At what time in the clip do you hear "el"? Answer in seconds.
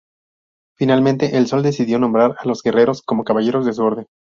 1.37-1.45